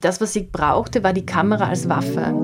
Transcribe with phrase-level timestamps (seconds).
[0.00, 2.34] Das, was sie brauchte, war die Kamera als Waffe.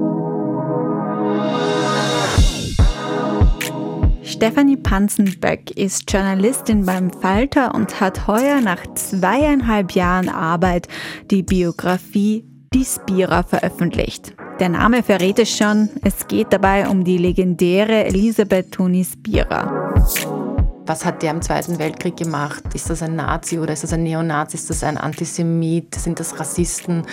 [4.23, 10.89] Stefanie Panzenböck ist Journalistin beim Falter und hat heuer nach zweieinhalb Jahren Arbeit
[11.31, 14.35] die Biografie Die Spira veröffentlicht.
[14.61, 19.95] Der Name verrät es schon, es geht dabei um die legendäre Elisabeth Toni Spira.
[20.87, 22.63] Was hat der im Zweiten Weltkrieg gemacht?
[22.73, 24.57] Ist das ein Nazi oder ist das ein Neonazi?
[24.57, 25.97] Ist das ein Antisemit?
[25.97, 27.05] Sind das Rassisten?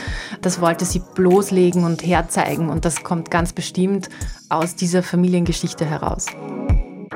[0.41, 4.09] Das wollte sie bloßlegen und herzeigen und das kommt ganz bestimmt
[4.49, 6.27] aus dieser Familiengeschichte heraus.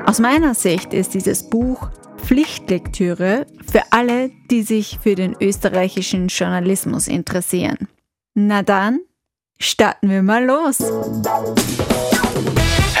[0.04, 7.06] Aus meiner Sicht ist dieses Buch Pflichtlektüre für alle, die sich für den österreichischen Journalismus
[7.06, 7.86] interessieren.
[8.34, 8.98] Na dann,
[9.60, 10.78] starten wir mal los.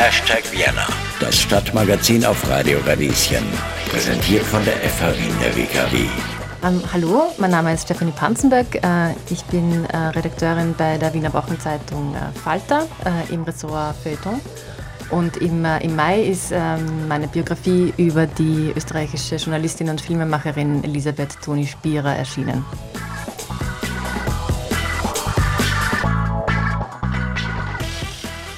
[0.00, 0.86] Hashtag Vienna,
[1.18, 3.44] das Stadtmagazin auf Radio Radieschen.
[3.90, 6.06] Präsentiert von der FH Wien der WKW.
[6.62, 8.76] Ähm, hallo, mein Name ist Stefanie Panzenberg.
[8.76, 14.40] Äh, ich bin äh, Redakteurin bei der Wiener Wochenzeitung äh, Falter äh, im Ressort Feuilleton.
[15.10, 20.84] Und im, äh, im Mai ist ähm, meine Biografie über die österreichische Journalistin und Filmemacherin
[20.84, 22.64] Elisabeth Toni Spierer erschienen.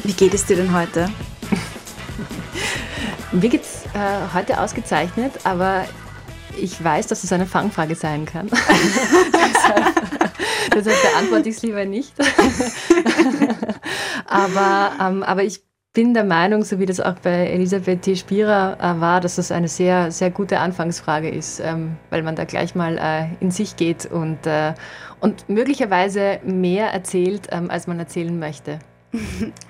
[0.04, 1.08] Wie geht es dir denn heute?
[3.32, 5.84] Mir geht es äh, heute ausgezeichnet, aber
[6.58, 8.48] ich weiß, dass es eine Fangfrage sein kann.
[8.48, 9.94] deshalb,
[10.74, 12.12] deshalb beantworte ich es lieber nicht.
[14.26, 18.16] aber, ähm, aber ich bin der Meinung, so wie das auch bei Elisabeth T.
[18.16, 22.44] Spierer äh, war, dass das eine sehr, sehr gute Anfangsfrage ist, ähm, weil man da
[22.44, 24.74] gleich mal äh, in sich geht und, äh,
[25.20, 28.80] und möglicherweise mehr erzählt, ähm, als man erzählen möchte.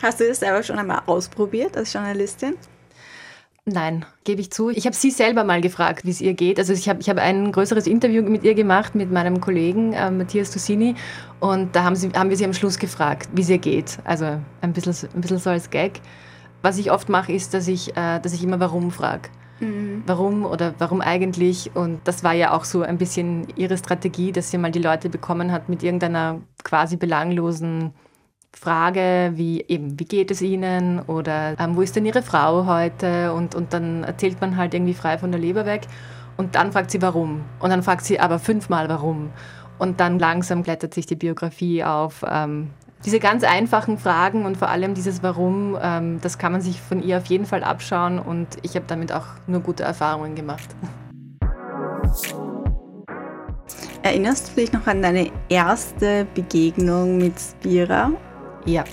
[0.02, 2.54] Hast du das selber schon einmal ausprobiert als Journalistin?
[3.66, 4.70] Nein, gebe ich zu.
[4.70, 6.58] Ich habe sie selber mal gefragt, wie es ihr geht.
[6.58, 10.10] Also ich habe ich hab ein größeres Interview mit ihr gemacht, mit meinem Kollegen äh,
[10.10, 10.94] Matthias Tussini.
[11.40, 13.98] Und da haben, sie, haben wir sie am Schluss gefragt, wie es ihr geht.
[14.04, 16.00] Also ein bisschen, ein bisschen so als Gag.
[16.62, 19.28] Was ich oft mache, ist, dass ich, äh, dass ich immer warum frage.
[19.60, 20.02] Mhm.
[20.06, 21.70] Warum oder warum eigentlich?
[21.74, 25.10] Und das war ja auch so ein bisschen ihre Strategie, dass sie mal die Leute
[25.10, 27.92] bekommen hat mit irgendeiner quasi belanglosen
[28.52, 33.32] Frage, wie eben, wie geht es Ihnen oder ähm, wo ist denn Ihre Frau heute?
[33.32, 35.82] Und, und dann erzählt man halt irgendwie frei von der Leber weg.
[36.36, 37.42] Und dann fragt sie, warum.
[37.58, 39.30] Und dann fragt sie aber fünfmal, warum.
[39.78, 42.24] Und dann langsam klettert sich die Biografie auf.
[42.28, 42.70] Ähm,
[43.04, 47.02] diese ganz einfachen Fragen und vor allem dieses Warum, ähm, das kann man sich von
[47.02, 48.18] ihr auf jeden Fall abschauen.
[48.18, 50.68] Und ich habe damit auch nur gute Erfahrungen gemacht.
[54.02, 58.12] Erinnerst du dich noch an deine erste Begegnung mit Spira
[58.64, 58.84] ja.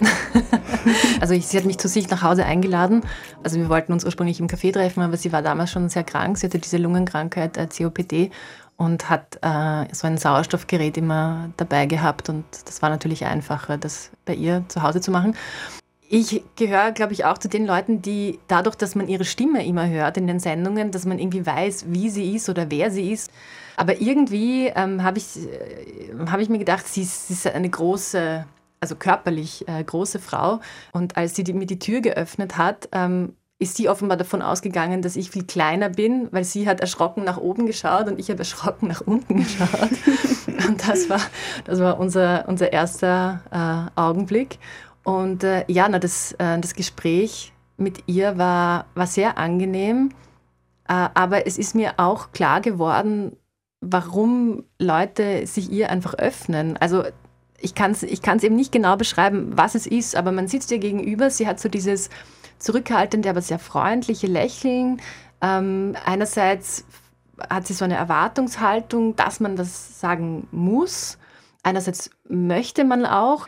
[1.21, 3.01] also ich, sie hat mich zu sich nach Hause eingeladen.
[3.43, 6.37] Also wir wollten uns ursprünglich im Café treffen, aber sie war damals schon sehr krank.
[6.37, 8.31] Sie hatte diese Lungenkrankheit, äh, COPD
[8.77, 14.11] und hat äh, so ein Sauerstoffgerät immer dabei gehabt und das war natürlich einfacher, das
[14.25, 15.35] bei ihr zu Hause zu machen.
[16.09, 19.89] Ich gehöre, glaube ich, auch zu den Leuten, die dadurch, dass man ihre Stimme immer
[19.89, 23.29] hört in den Sendungen, dass man irgendwie weiß, wie sie ist oder wer sie ist.
[23.75, 27.69] Aber irgendwie ähm, habe ich, äh, hab ich mir gedacht, sie ist, sie ist eine
[27.69, 28.45] große
[28.79, 30.59] also körperlich äh, große Frau.
[30.91, 35.01] Und als sie die, mir die Tür geöffnet hat, ähm, ist sie offenbar davon ausgegangen,
[35.01, 38.39] dass ich viel kleiner bin, weil sie hat erschrocken nach oben geschaut und ich habe
[38.39, 39.89] erschrocken nach unten geschaut.
[40.67, 41.21] und das war,
[41.65, 43.41] das war unser, unser erster
[43.95, 44.59] äh, Augenblick.
[45.03, 50.09] Und äh, ja, na, das, äh, das Gespräch mit ihr war, war sehr angenehm,
[50.87, 53.35] äh, aber es ist mir auch klar geworden,
[53.81, 56.77] warum Leute sich ihr einfach öffnen.
[56.77, 57.03] Also
[57.59, 60.71] ich kann es ich kann's eben nicht genau beschreiben, was es ist, aber man sitzt
[60.71, 61.29] ihr gegenüber.
[61.29, 62.09] Sie hat so dieses
[62.59, 65.01] zurückhaltende, aber sehr freundliche Lächeln.
[65.41, 66.85] Ähm, einerseits
[67.49, 71.17] hat sie so eine Erwartungshaltung, dass man das sagen muss.
[71.63, 73.47] Einerseits möchte man auch.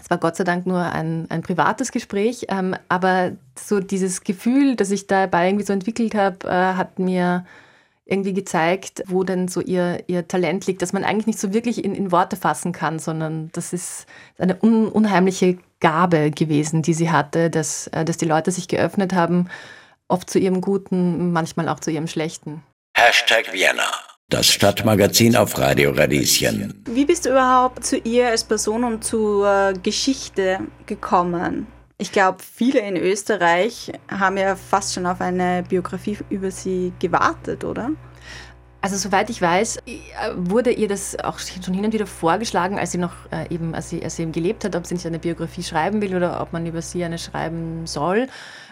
[0.00, 4.76] Es war Gott sei Dank nur ein, ein privates Gespräch, ähm, aber so dieses Gefühl,
[4.76, 7.44] das ich dabei irgendwie so entwickelt habe, äh, hat mir
[8.08, 11.84] irgendwie gezeigt, wo denn so ihr, ihr Talent liegt, dass man eigentlich nicht so wirklich
[11.84, 14.06] in, in Worte fassen kann, sondern das ist
[14.38, 19.12] eine un, unheimliche Gabe gewesen, die sie hatte, dass, äh, dass die Leute sich geöffnet
[19.12, 19.50] haben,
[20.08, 22.62] oft zu ihrem Guten, manchmal auch zu ihrem Schlechten.
[22.96, 23.84] Hashtag Vienna.
[24.30, 26.82] Das Stadtmagazin auf Radio Radieschen.
[26.86, 31.66] Wie bist du überhaupt zu ihr als Person und zur Geschichte gekommen?
[32.00, 37.64] Ich glaube, viele in Österreich haben ja fast schon auf eine Biografie über sie gewartet,
[37.64, 37.90] oder?
[38.80, 39.98] Also soweit ich weiß, äh,
[40.36, 43.90] wurde ihr das auch schon hin und wieder vorgeschlagen, als sie noch äh, eben, als
[43.90, 46.52] sie, als sie eben gelebt hat, ob sie nicht eine Biografie schreiben will oder ob
[46.52, 48.28] man über sie eine schreiben soll.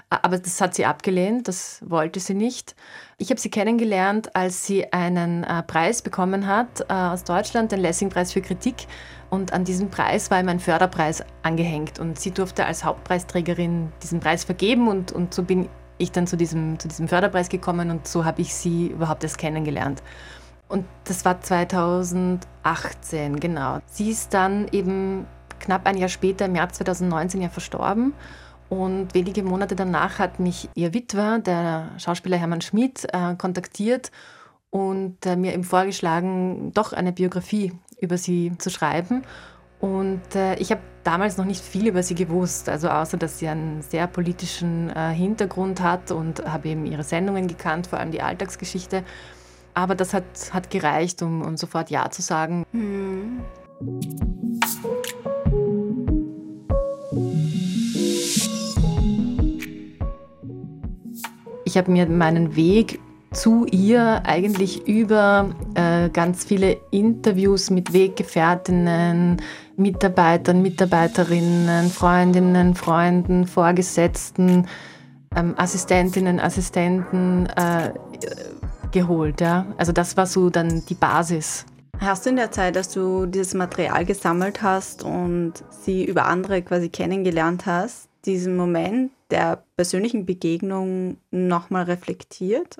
[0.08, 2.76] Aber das hat sie abgelehnt, das wollte sie nicht.
[3.19, 7.81] Ich habe sie kennengelernt, als sie einen äh, Preis bekommen hat äh, aus Deutschland, den
[7.81, 8.87] Lessing-Preis für Kritik.
[9.31, 11.99] Und an diesem Preis war ihm ein Förderpreis angehängt.
[11.99, 14.87] Und sie durfte als Hauptpreisträgerin diesen Preis vergeben.
[14.87, 18.43] Und, und so bin ich dann zu diesem, zu diesem Förderpreis gekommen und so habe
[18.43, 20.02] ich sie überhaupt erst kennengelernt.
[20.69, 23.78] Und das war 2018, genau.
[23.87, 25.26] Sie ist dann eben
[25.60, 28.14] knapp ein Jahr später, im März 2019, ja verstorben.
[28.69, 34.10] Und wenige Monate danach hat mich ihr Witwer, der Schauspieler Hermann Schmidt, äh, kontaktiert
[34.70, 39.22] und äh, mir eben vorgeschlagen, doch eine Biografie über sie zu schreiben.
[39.87, 43.47] Und äh, ich habe damals noch nicht viel über sie gewusst, also außer dass sie
[43.47, 48.21] einen sehr politischen äh, Hintergrund hat und habe eben ihre Sendungen gekannt, vor allem die
[48.21, 49.05] Alltagsgeschichte.
[49.75, 52.67] Aber das hat, hat gereicht, um, um sofort Ja zu sagen.
[52.73, 53.43] Mhm.
[61.65, 62.99] Ich habe mir meinen Weg
[63.37, 69.43] zu ihr eigentlich über äh, ganz viele Interviews mit Weggefährtinnen,
[69.77, 74.67] Mitarbeitern, Mitarbeiterinnen, Freundinnen, Freunden, Vorgesetzten,
[75.37, 77.93] ähm, Assistentinnen, Assistenten äh,
[78.91, 79.43] geholt.
[79.43, 79.67] Ja?
[79.77, 81.67] Also das war so dann die Basis.
[82.00, 86.62] Hast du in der Zeit, dass du dieses Material gesammelt hast und sie über andere
[86.62, 92.79] quasi kennengelernt hast, diesen Moment der persönlichen Begegnung nochmal reflektiert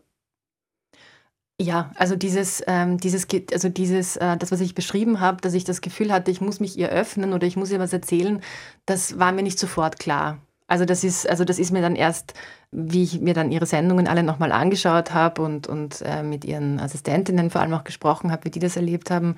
[1.61, 5.65] ja, also dieses, ähm, dieses, also dieses, äh, das, was ich beschrieben habe, dass ich
[5.65, 8.43] das Gefühl hatte, ich muss mich ihr öffnen oder ich muss ihr was erzählen,
[8.85, 10.39] das war mir nicht sofort klar.
[10.69, 12.35] Also das ist, also das ist mir dann erst,
[12.73, 16.81] wie ich mir dann ihre Sendungen alle nochmal angeschaut habe und, und äh, mit ihren
[16.81, 19.37] Assistentinnen vor allem auch gesprochen habe, wie die das erlebt haben,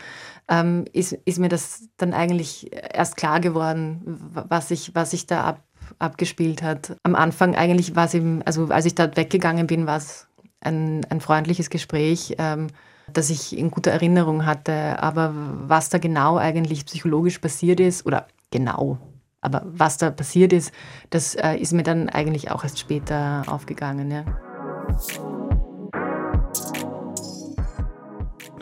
[0.49, 4.01] ähm, ist, ist mir das dann eigentlich erst klar geworden,
[4.33, 5.63] was sich was ich da ab,
[5.99, 6.97] abgespielt hat.
[7.03, 10.28] Am Anfang eigentlich war es eben, also als ich dort weggegangen bin, war es
[10.61, 12.69] ein, ein freundliches Gespräch, ähm,
[13.13, 15.03] das ich in guter Erinnerung hatte.
[15.03, 18.99] Aber was da genau eigentlich psychologisch passiert ist, oder genau,
[19.41, 20.73] aber was da passiert ist,
[21.11, 24.11] das äh, ist mir dann eigentlich auch erst später aufgegangen.
[24.11, 24.25] Ja.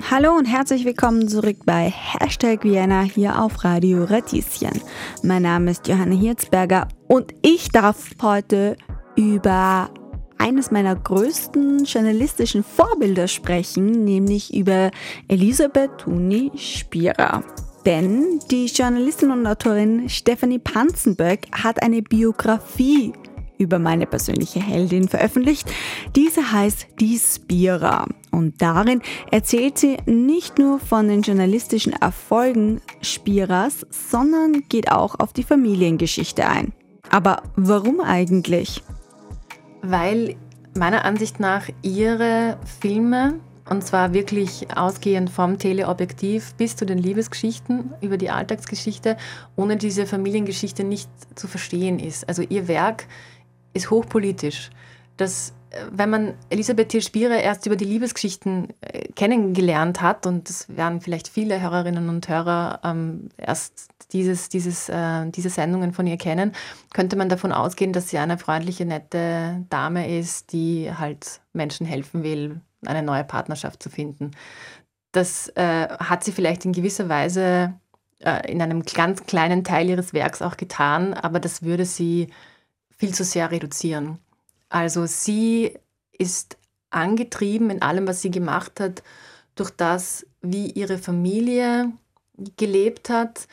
[0.09, 4.81] Hallo und herzlich willkommen zurück bei Hashtag Vienna hier auf Radio Radieschen.
[5.25, 8.77] Mein Name ist Johanna Hirzberger und ich darf heute
[9.17, 9.91] über
[10.39, 14.91] eines meiner größten journalistischen Vorbilder sprechen, nämlich über
[15.29, 17.43] Elisabeth Tuni Spierer.
[17.85, 23.13] Denn die Journalistin und Autorin Stephanie Panzenberg hat eine Biografie
[23.59, 25.71] über meine persönliche Heldin veröffentlicht.
[26.15, 33.87] Diese heißt Die Spira und darin erzählt sie nicht nur von den journalistischen Erfolgen Spiras,
[33.91, 36.73] sondern geht auch auf die Familiengeschichte ein.
[37.11, 38.83] Aber warum eigentlich?
[39.91, 40.37] Weil
[40.75, 43.35] meiner Ansicht nach ihre Filme,
[43.69, 49.17] und zwar wirklich ausgehend vom Teleobjektiv bis zu den Liebesgeschichten über die Alltagsgeschichte,
[49.57, 52.29] ohne diese Familiengeschichte nicht zu verstehen ist.
[52.29, 53.07] Also ihr Werk
[53.75, 54.71] ist hochpolitisch.
[55.17, 55.53] Das
[55.91, 61.29] wenn man Elisabeth Thiel-Spire erst über die Liebesgeschichten äh, kennengelernt hat, und das werden vielleicht
[61.29, 66.53] viele Hörerinnen und Hörer ähm, erst dieses, dieses, äh, diese Sendungen von ihr kennen,
[66.93, 72.23] könnte man davon ausgehen, dass sie eine freundliche, nette Dame ist, die halt Menschen helfen
[72.23, 74.31] will, eine neue Partnerschaft zu finden.
[75.13, 77.75] Das äh, hat sie vielleicht in gewisser Weise
[78.21, 82.29] äh, in einem ganz kleinen Teil ihres Werks auch getan, aber das würde sie
[82.97, 84.19] viel zu sehr reduzieren.
[84.69, 85.79] Also sie
[86.19, 86.57] ist
[86.91, 89.03] angetrieben in allem, was sie gemacht hat,
[89.55, 91.93] durch das, wie ihre Familie
[92.57, 93.49] gelebt hat,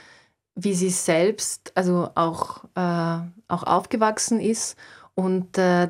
[0.55, 4.77] wie sie selbst also auch, äh, auch aufgewachsen ist.
[5.15, 5.89] Und äh,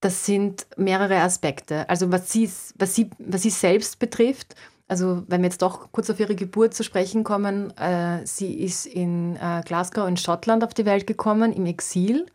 [0.00, 1.88] das sind mehrere Aspekte.
[1.88, 4.54] Also was sie, was, sie, was sie selbst betrifft,
[4.88, 8.84] also wenn wir jetzt doch kurz auf ihre Geburt zu sprechen kommen, äh, sie ist
[8.84, 12.26] in äh, Glasgow in Schottland auf die Welt gekommen, im Exil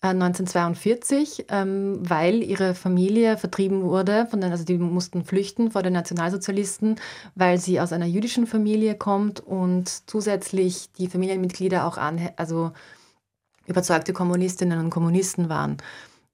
[0.00, 5.82] 1942, äh, ähm, weil ihre Familie vertrieben wurde, von den, also die mussten flüchten vor
[5.82, 6.96] den Nationalsozialisten,
[7.34, 12.72] weil sie aus einer jüdischen Familie kommt und zusätzlich die Familienmitglieder auch an, also
[13.66, 15.78] überzeugte Kommunistinnen und Kommunisten waren.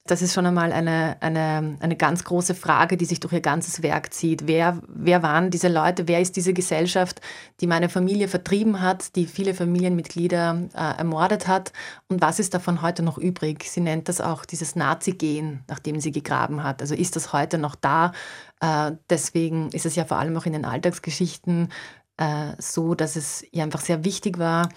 [0.06, 3.82] Das ist schon einmal eine, eine, eine ganz große Frage, die sich durch ihr ganzes
[3.82, 4.46] Werk zieht.
[4.46, 6.06] Wer, wer waren diese Leute?
[6.08, 7.22] Wer ist diese Gesellschaft,
[7.62, 11.72] die meine Familie vertrieben hat, die viele Familienmitglieder äh, ermordet hat?
[12.08, 13.64] Und was ist davon heute noch übrig?
[13.64, 16.82] Sie nennt das auch dieses Nazi-Gen, nachdem sie gegraben hat.
[16.82, 18.12] Also ist das heute noch da?
[18.60, 21.72] Äh, deswegen ist es ja vor allem auch in den Alltagsgeschichten
[22.18, 24.68] äh, so, dass es ihr einfach sehr wichtig war,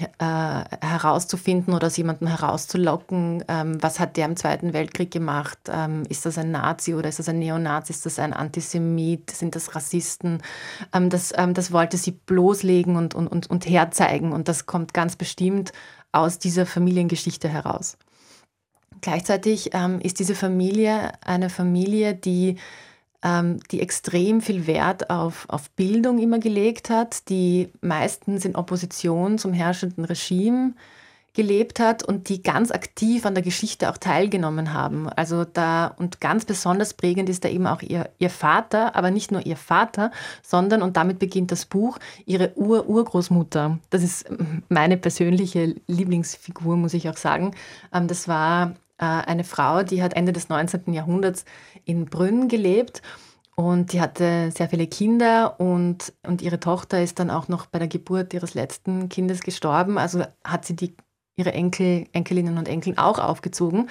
[0.00, 5.58] äh, herauszufinden oder aus jemandem herauszulocken, ähm, was hat der im Zweiten Weltkrieg gemacht?
[5.68, 7.92] Ähm, ist das ein Nazi oder ist das ein Neonazi?
[7.92, 9.30] Ist das ein Antisemit?
[9.30, 10.42] Sind das Rassisten?
[10.92, 14.94] Ähm, das, ähm, das wollte sie bloßlegen und, und, und, und herzeigen und das kommt
[14.94, 15.72] ganz bestimmt
[16.12, 17.96] aus dieser Familiengeschichte heraus.
[19.00, 22.56] Gleichzeitig ähm, ist diese Familie eine Familie, die
[23.22, 29.52] die extrem viel Wert auf, auf Bildung immer gelegt hat, die meistens in Opposition zum
[29.52, 30.72] herrschenden Regime
[31.34, 35.08] gelebt hat und die ganz aktiv an der Geschichte auch teilgenommen haben.
[35.08, 39.30] Also da und ganz besonders prägend ist da eben auch ihr, ihr Vater, aber nicht
[39.30, 40.10] nur ihr Vater,
[40.42, 43.78] sondern, und damit beginnt das Buch, ihre Ur-Urgroßmutter.
[43.90, 44.28] Das ist
[44.68, 47.54] meine persönliche Lieblingsfigur, muss ich auch sagen.
[47.92, 50.92] Ähm, das war äh, eine Frau, die hat Ende des 19.
[50.92, 51.44] Jahrhunderts
[51.90, 53.02] in Brünn gelebt
[53.56, 57.78] und die hatte sehr viele Kinder und, und ihre Tochter ist dann auch noch bei
[57.78, 59.98] der Geburt ihres letzten Kindes gestorben.
[59.98, 60.96] Also hat sie die,
[61.36, 63.90] ihre Enkel, Enkelinnen und Enkel auch aufgezogen.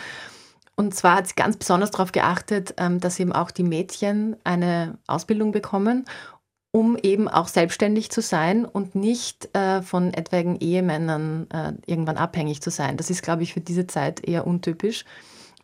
[0.75, 4.97] Und zwar hat sie ganz besonders darauf geachtet, ähm, dass eben auch die Mädchen eine
[5.07, 6.05] Ausbildung bekommen
[6.71, 12.61] um eben auch selbstständig zu sein und nicht äh, von etwaigen Ehemännern äh, irgendwann abhängig
[12.61, 12.95] zu sein.
[12.97, 15.05] Das ist, glaube ich, für diese Zeit eher untypisch.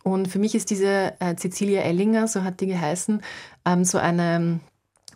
[0.05, 3.23] Und für mich ist diese äh, Cecilia Ellinger, so hat die geheißen,
[3.65, 4.59] ähm, so eine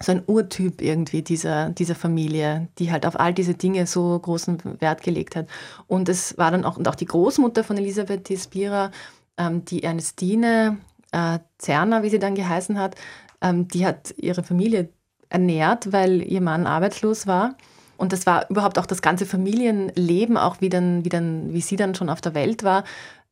[0.02, 4.80] so ein Urtyp irgendwie dieser, dieser Familie, die halt auf all diese Dinge so großen
[4.80, 5.48] Wert gelegt hat.
[5.88, 8.92] Und es war dann auch, und auch die Großmutter von Elisabeth Spira,
[9.38, 10.78] ähm, die Ernestine
[11.12, 12.96] äh, Zerner, wie sie dann geheißen hat,
[13.42, 14.90] ähm, die hat ihre Familie
[15.28, 17.56] ernährt, weil ihr Mann arbeitslos war.
[17.98, 21.76] Und das war überhaupt auch das ganze Familienleben, auch wie, dann, wie, dann, wie sie
[21.76, 22.86] dann schon auf der Welt war.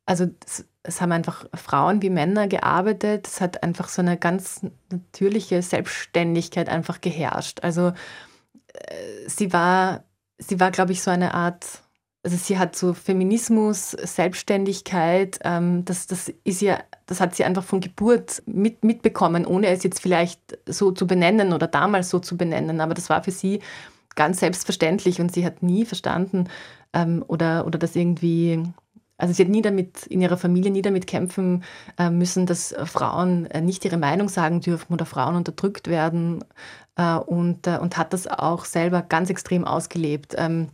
[0.04, 3.28] Also es, es haben einfach Frauen wie Männer gearbeitet.
[3.28, 7.60] Es hat einfach so eine ganz natürliche Selbstständigkeit einfach geherrscht.
[7.62, 7.92] Also
[8.72, 10.04] äh, sie war,
[10.38, 11.82] sie war, glaube ich, so eine Art
[12.24, 17.62] also sie hat so Feminismus, Selbstständigkeit, ähm, das, das ist ja, das hat sie einfach
[17.64, 22.36] von Geburt mit, mitbekommen, ohne es jetzt vielleicht so zu benennen oder damals so zu
[22.36, 22.80] benennen.
[22.80, 23.60] Aber das war für sie
[24.16, 26.48] ganz selbstverständlich und sie hat nie verstanden
[26.92, 28.62] ähm, oder, oder das irgendwie
[29.18, 31.64] also sie hat nie damit, in ihrer Familie nie damit kämpfen
[31.98, 36.44] äh, müssen, dass Frauen äh, nicht ihre Meinung sagen dürfen oder Frauen unterdrückt werden
[36.96, 40.34] äh, und, äh, und hat das auch selber ganz extrem ausgelebt.
[40.38, 40.68] Ähm,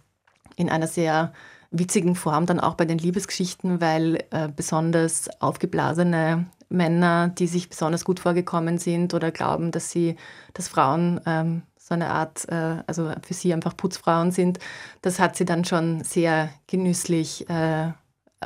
[0.57, 1.33] in einer sehr
[1.71, 8.05] witzigen Form dann auch bei den Liebesgeschichten, weil äh, besonders aufgeblasene Männer, die sich besonders
[8.05, 10.17] gut vorgekommen sind oder glauben, dass sie,
[10.53, 14.59] dass Frauen ähm, so eine Art, äh, also für sie einfach Putzfrauen sind,
[15.03, 17.93] das hat sie dann schon sehr genüsslich äh,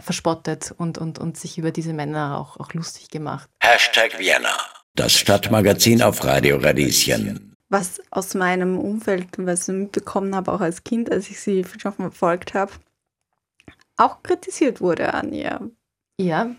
[0.03, 3.49] verspottet und, und, und sich über diese Männer auch, auch lustig gemacht.
[3.61, 4.57] Hashtag Vienna,
[4.95, 10.85] das Stadtmagazin auf Radio Radieschen was aus meinem Umfeld, was ich mitbekommen habe, auch als
[10.85, 12.73] Kind, als ich sie schon verfolgt habe,
[13.97, 15.71] auch kritisiert wurde an ihr.
[16.19, 16.51] Ja,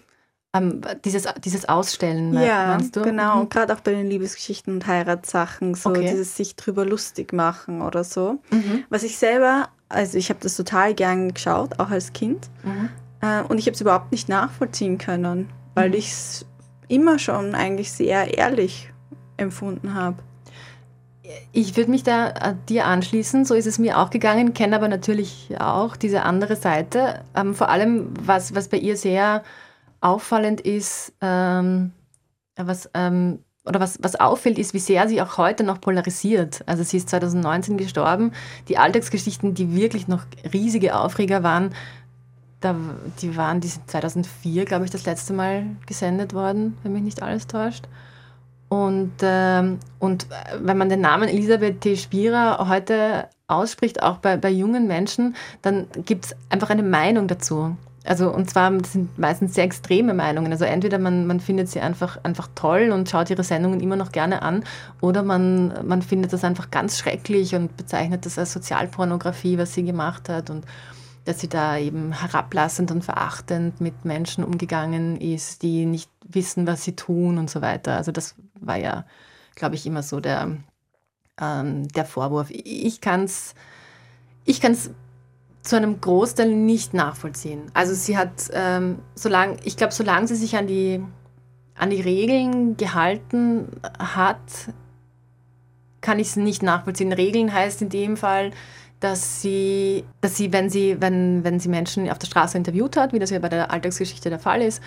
[0.54, 3.02] ähm, dieses, dieses Ausstellen, ja, meinst du?
[3.02, 3.44] genau.
[3.44, 3.50] Mhm.
[3.50, 6.02] Gerade auch bei den Liebesgeschichten und Heiratssachen, so okay.
[6.02, 8.40] dieses sich drüber lustig machen oder so.
[8.50, 8.84] Mhm.
[8.90, 12.50] Was ich selber, also ich habe das total gern geschaut, auch als Kind.
[12.64, 12.90] Mhm.
[13.22, 15.96] Äh, und ich habe es überhaupt nicht nachvollziehen können, weil mhm.
[15.96, 16.46] ich es
[16.88, 18.92] immer schon eigentlich sehr ehrlich
[19.38, 20.18] empfunden habe.
[21.52, 24.88] Ich würde mich da äh, dir anschließen, so ist es mir auch gegangen, kenne aber
[24.88, 27.24] natürlich auch diese andere Seite.
[27.36, 29.44] Ähm, vor allem, was, was bei ihr sehr
[30.02, 31.92] auffallend ist, ähm,
[32.56, 36.64] was, ähm, oder was, was auffällt, ist, wie sehr sie auch heute noch polarisiert.
[36.66, 38.32] Also sie ist 2019 gestorben.
[38.68, 41.76] Die Alltagsgeschichten, die wirklich noch riesige Aufreger waren,
[42.60, 42.76] da,
[43.22, 47.48] die waren die 2004, glaube ich, das letzte Mal gesendet worden, wenn mich nicht alles
[47.48, 47.88] täuscht.
[48.68, 50.28] Und, ähm, und
[50.62, 51.98] wenn man den Namen Elisabeth T.
[51.98, 57.76] Spira heute ausspricht, auch bei, bei jungen Menschen, dann gibt es einfach eine Meinung dazu.
[58.06, 60.52] Also, und zwar sind meistens sehr extreme Meinungen.
[60.52, 64.12] Also entweder man, man findet sie einfach, einfach toll und schaut ihre Sendungen immer noch
[64.12, 64.64] gerne an,
[65.02, 69.84] oder man, man findet das einfach ganz schrecklich und bezeichnet das als Sozialpornografie, was sie
[69.84, 70.50] gemacht hat.
[70.50, 70.66] Und
[71.30, 76.84] dass sie da eben herablassend und verachtend mit Menschen umgegangen ist, die nicht wissen, was
[76.84, 77.96] sie tun und so weiter.
[77.96, 79.06] Also das war ja,
[79.56, 80.58] glaube ich, immer so der,
[81.40, 82.50] ähm, der Vorwurf.
[82.52, 83.54] Ich kann es
[84.50, 84.90] ich kann's
[85.62, 87.64] zu einem Großteil nicht nachvollziehen.
[87.76, 91.04] Also sie hat, ähm, solange, ich glaube, solange sie sich an die,
[91.76, 93.68] an die Regeln gehalten
[94.00, 94.40] hat,
[96.02, 97.14] kann ich es nicht nachvollziehen.
[97.14, 98.52] Regeln heißt in dem Fall,
[99.00, 103.14] dass sie, dass sie, wenn sie, wenn, wenn sie Menschen auf der Straße interviewt hat,
[103.14, 104.82] wie das ja bei der Alltagsgeschichte der Fall ist,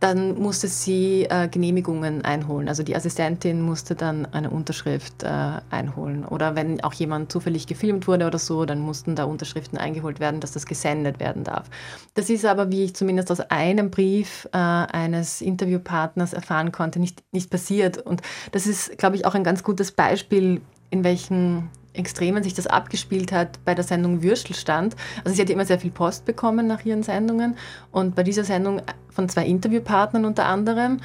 [0.00, 2.68] dann musste sie äh, Genehmigungen einholen.
[2.68, 5.26] Also die Assistentin musste dann eine Unterschrift äh,
[5.70, 6.24] einholen.
[6.24, 10.40] Oder wenn auch jemand zufällig gefilmt wurde oder so, dann mussten da Unterschriften eingeholt werden,
[10.40, 11.68] dass das gesendet werden darf.
[12.14, 17.24] Das ist aber, wie ich zumindest aus einem Brief äh, eines Interviewpartners erfahren konnte, nicht,
[17.32, 17.98] nicht passiert.
[17.98, 22.66] Und das ist, glaube ich, auch ein ganz gutes Beispiel, in welchen Extremen sich das
[22.66, 24.94] abgespielt hat bei der Sendung Würstelstand.
[25.24, 27.56] Also sie hat immer sehr viel Post bekommen nach ihren Sendungen
[27.90, 30.98] und bei dieser Sendung von zwei Interviewpartnern unter anderem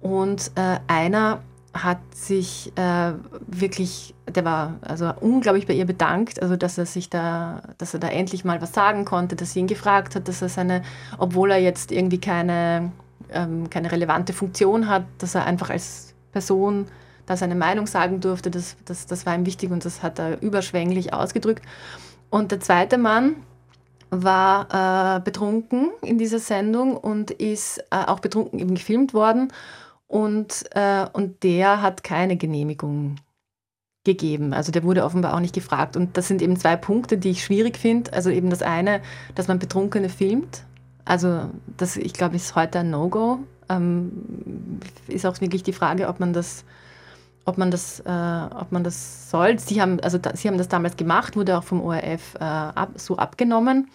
[0.00, 1.40] und äh, einer
[1.74, 3.12] hat sich äh,
[3.46, 8.00] wirklich, der war also unglaublich bei ihr bedankt, also dass er sich da, dass er
[8.00, 10.82] da endlich mal was sagen konnte, dass sie ihn gefragt hat, dass er seine,
[11.18, 12.90] obwohl er jetzt irgendwie keine,
[13.30, 16.86] ähm, keine relevante Funktion hat, dass er einfach als Person
[17.28, 18.50] da seine Meinung sagen durfte.
[18.50, 21.62] Das, das, das war ihm wichtig und das hat er überschwänglich ausgedrückt.
[22.30, 23.36] Und der zweite Mann
[24.10, 29.52] war äh, betrunken in dieser Sendung und ist äh, auch betrunken eben gefilmt worden.
[30.06, 33.16] Und, äh, und der hat keine Genehmigung
[34.04, 34.54] gegeben.
[34.54, 35.96] Also der wurde offenbar auch nicht gefragt.
[35.96, 38.14] Und das sind eben zwei Punkte, die ich schwierig finde.
[38.14, 39.02] Also eben das eine,
[39.34, 40.62] dass man Betrunkene filmt.
[41.04, 43.40] Also das, ich glaube, ist heute ein No-Go.
[43.68, 46.64] Ähm, ist auch wirklich die Frage, ob man das
[47.48, 48.02] ob man das, äh,
[48.60, 49.58] ob man das soll.
[49.58, 52.90] Sie haben, also da, sie haben das damals gemacht, wurde auch vom ORF äh, ab,
[52.96, 53.88] so abgenommen.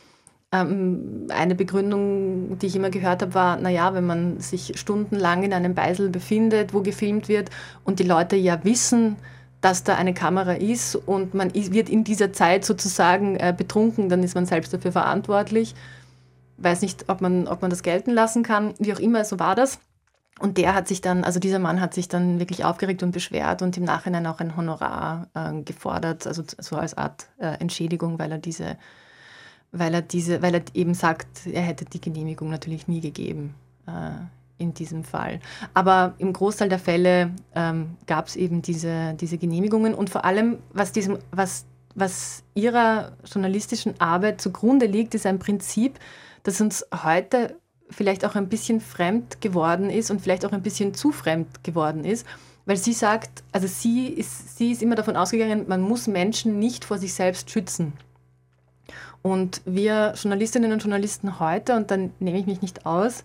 [0.51, 5.53] Ähm, eine Begründung, die ich immer gehört habe, war, naja, wenn man sich stundenlang in
[5.53, 7.51] einem Beisel befindet, wo gefilmt wird
[7.83, 9.17] und die Leute ja wissen,
[9.61, 14.23] dass da eine Kamera ist und man wird in dieser Zeit sozusagen äh, betrunken, dann
[14.23, 15.75] ist man selbst dafür verantwortlich.
[16.57, 18.73] Weiß nicht, ob man, ob man das gelten lassen kann.
[18.79, 19.79] Wie auch immer, so war das.
[20.43, 23.61] Und der hat sich dann, also dieser Mann hat sich dann wirklich aufgeregt und beschwert
[23.61, 28.29] und im Nachhinein auch ein Honorar äh, gefordert, also so als Art äh, Entschädigung, weil
[28.29, 28.75] er diese,
[29.71, 33.55] weil er diese, weil er eben sagt, er hätte die Genehmigung natürlich nie gegeben
[33.87, 35.39] äh, in diesem Fall.
[35.73, 40.57] Aber im Großteil der Fälle ähm, gab es eben diese, diese Genehmigungen und vor allem,
[40.73, 41.63] was diesem, was,
[41.95, 45.99] was ihrer journalistischen Arbeit zugrunde liegt, ist ein Prinzip,
[46.43, 47.55] das uns heute
[47.89, 52.05] vielleicht auch ein bisschen fremd geworden ist und vielleicht auch ein bisschen zu fremd geworden
[52.05, 52.25] ist,
[52.65, 56.85] weil sie sagt, also sie ist, sie ist immer davon ausgegangen, man muss Menschen nicht
[56.85, 57.93] vor sich selbst schützen.
[59.21, 63.23] Und wir Journalistinnen und Journalisten heute, und dann nehme ich mich nicht aus,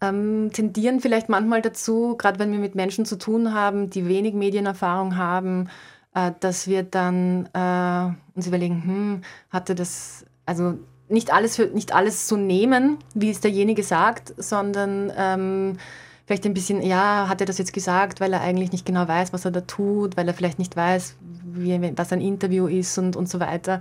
[0.00, 4.34] ähm, tendieren vielleicht manchmal dazu, gerade wenn wir mit Menschen zu tun haben, die wenig
[4.34, 5.68] Medienerfahrung haben,
[6.14, 11.94] äh, dass wir dann äh, uns überlegen, hm, hatte das, also nicht alles, für, nicht
[11.94, 15.78] alles so nehmen, wie es derjenige sagt, sondern ähm,
[16.26, 19.32] vielleicht ein bisschen, ja, hat er das jetzt gesagt, weil er eigentlich nicht genau weiß,
[19.32, 23.16] was er da tut, weil er vielleicht nicht weiß, wie, was ein Interview ist und,
[23.16, 23.80] und so weiter.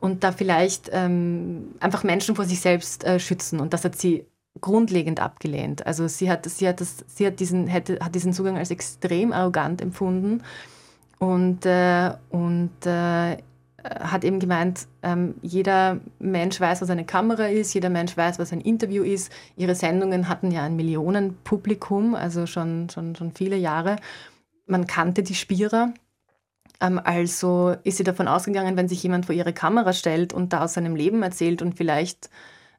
[0.00, 3.58] Und da vielleicht ähm, einfach Menschen vor sich selbst äh, schützen.
[3.58, 4.26] Und das hat sie
[4.60, 5.86] grundlegend abgelehnt.
[5.86, 9.32] Also sie hat, sie hat, das, sie hat, diesen, hätte, hat diesen Zugang als extrem
[9.32, 10.42] arrogant empfunden.
[11.18, 13.38] Und, äh, und äh,
[13.84, 18.52] hat eben gemeint, ähm, jeder Mensch weiß, was eine Kamera ist, jeder Mensch weiß, was
[18.52, 19.32] ein Interview ist.
[19.56, 23.96] Ihre Sendungen hatten ja ein Millionenpublikum, also schon, schon, schon viele Jahre.
[24.66, 25.94] Man kannte die Spierer.
[26.80, 30.64] Ähm, also ist sie davon ausgegangen, wenn sich jemand vor ihre Kamera stellt und da
[30.64, 32.30] aus seinem Leben erzählt und vielleicht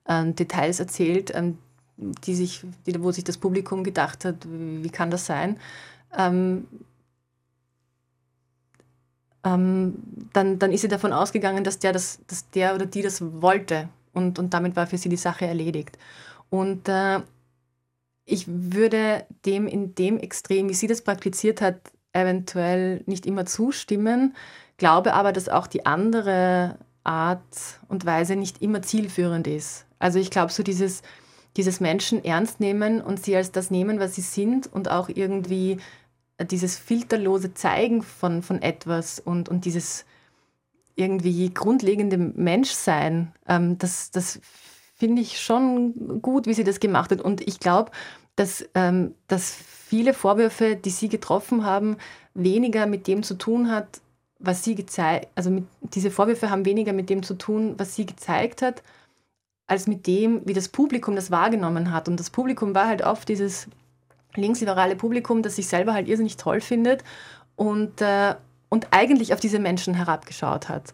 [0.08, 1.58] ähm, Details erzählt, ähm,
[1.98, 5.58] die sich, die, wo sich das Publikum gedacht hat, wie, wie kann das sein?
[9.44, 9.96] Ähm,
[10.34, 13.90] dann, dann ist sie davon ausgegangen, dass der, das, dass der oder die das wollte.
[14.14, 15.98] Und, und damit war für sie die Sache erledigt.
[16.50, 17.22] Und äh,
[18.26, 21.80] ich würde dem in dem Extrem, wie sie das praktiziert hat,
[22.14, 24.36] eventuell nicht immer zustimmen,
[24.78, 29.86] glaube aber, dass auch die andere Art und Weise nicht immer zielführend ist.
[30.00, 31.02] Also ich glaube, so dieses,
[31.58, 35.78] dieses Menschen ernst nehmen und sie als das nehmen, was sie sind und auch irgendwie
[36.46, 40.06] dieses filterlose Zeigen von, von etwas und, und dieses
[40.96, 44.40] irgendwie grundlegende Menschsein, ähm, das, das
[44.96, 47.22] finde ich schon gut, wie sie das gemacht hat.
[47.22, 47.92] Und ich glaube,
[48.36, 51.98] dass, ähm, dass viele Vorwürfe, die sie getroffen haben,
[52.34, 54.02] weniger mit dem zu tun hat,
[54.40, 58.06] was sie gezeigt, also mit, diese Vorwürfe haben weniger mit dem zu tun, was sie
[58.06, 58.84] gezeigt hat,
[59.68, 62.08] als mit dem, wie das Publikum das wahrgenommen hat.
[62.08, 63.68] Und das Publikum war halt oft dieses
[64.36, 67.04] linksliberale Publikum, das sich selber halt irrsinnig toll findet
[67.56, 68.36] und, äh,
[68.70, 70.94] und eigentlich auf diese Menschen herabgeschaut hat.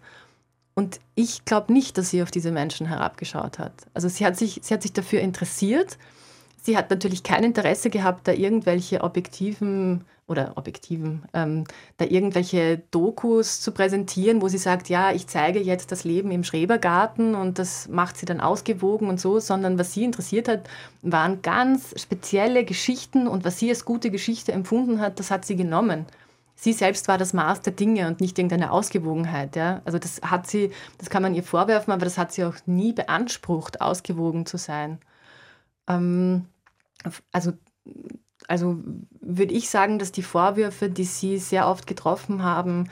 [0.74, 3.74] Und ich glaube nicht, dass sie auf diese Menschen herabgeschaut hat.
[3.93, 5.98] Also sie hat sich, sie hat sich dafür interessiert.
[6.65, 11.65] Sie hat natürlich kein Interesse gehabt, da irgendwelche objektiven oder objektiven, ähm,
[11.97, 16.43] da irgendwelche Dokus zu präsentieren, wo sie sagt, ja, ich zeige jetzt das Leben im
[16.43, 20.67] Schrebergarten und das macht sie dann ausgewogen und so, sondern was sie interessiert hat,
[21.04, 25.56] waren ganz spezielle Geschichten und was sie als gute Geschichte empfunden hat, das hat sie
[25.56, 26.08] genommen.
[26.56, 29.56] Sie selbst war das Maß der Dinge und nicht irgendeine Ausgewogenheit.
[29.56, 29.84] Ja?
[29.86, 32.91] Also das hat sie, das kann man ihr vorwerfen, aber das hat sie auch nie
[32.91, 34.97] beansprucht, ausgewogen zu sein.
[35.88, 36.47] Ähm,
[37.32, 37.54] also
[38.48, 38.78] also
[39.22, 42.89] würde ich sagen, dass die Vorwürfe, die Sie sehr oft getroffen haben,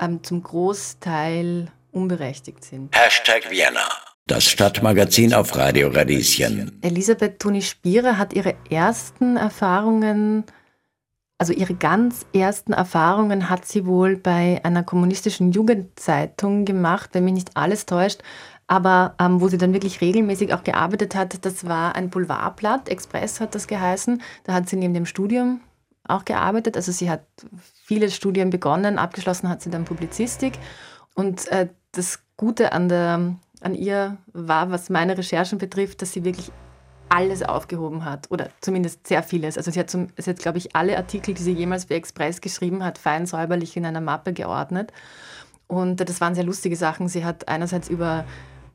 [0.00, 2.94] ähm, zum Großteil unberechtigt sind.
[2.96, 3.88] Hashtag Vienna.
[4.26, 6.80] Das Stadtmagazin auf Radio Radieschen.
[6.82, 10.44] Elisabeth Toni-Spierer hat ihre ersten Erfahrungen,
[11.38, 17.34] also ihre ganz ersten Erfahrungen hat sie wohl bei einer kommunistischen Jugendzeitung gemacht, wenn mich
[17.34, 18.22] nicht alles täuscht,
[18.66, 23.40] aber ähm, wo sie dann wirklich regelmäßig auch gearbeitet hat, das war ein Boulevardblatt, Express
[23.40, 24.22] hat das geheißen.
[24.44, 25.60] Da hat sie neben dem Studium
[26.08, 26.76] auch gearbeitet.
[26.76, 27.24] Also sie hat
[27.84, 30.54] viele Studien begonnen, abgeschlossen hat sie dann Publizistik.
[31.14, 36.24] Und äh, das Gute an, der, an ihr war, was meine Recherchen betrifft, dass sie
[36.24, 36.50] wirklich
[37.08, 39.56] alles aufgehoben hat oder zumindest sehr vieles.
[39.56, 42.40] Also sie hat, zum, sie hat glaube ich, alle Artikel, die sie jemals für Express
[42.40, 44.92] geschrieben hat, fein säuberlich in einer Mappe geordnet.
[45.68, 47.08] Und das waren sehr lustige Sachen.
[47.08, 48.24] Sie hat einerseits über